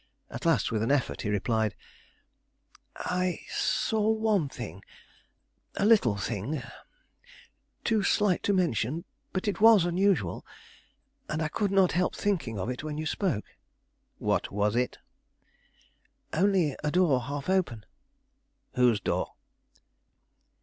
At 0.31 0.47
last, 0.47 0.71
with 0.71 0.81
an 0.81 0.89
effort, 0.89 1.21
he 1.21 1.29
replied: 1.29 1.75
"I 2.95 3.41
saw 3.51 4.09
one 4.09 4.49
thing, 4.49 4.81
a 5.75 5.85
little 5.85 6.17
thing, 6.17 6.63
too 7.83 8.01
slight 8.01 8.41
to 8.49 8.51
mention, 8.51 9.05
but 9.31 9.47
it 9.47 9.61
was 9.61 9.85
unusual, 9.85 10.43
and 11.29 11.39
I 11.39 11.49
could 11.49 11.69
not 11.71 11.91
help 11.91 12.15
thinking 12.15 12.57
of 12.57 12.67
it 12.71 12.83
when 12.83 12.97
you 12.97 13.05
spoke." 13.05 13.45
"What 14.17 14.51
was 14.51 14.75
it?" 14.75 14.97
"Only 16.33 16.75
a 16.83 16.89
door 16.89 17.21
half 17.21 17.47
open." 17.47 17.85
"Whose 18.73 18.99
door?" 18.99 19.33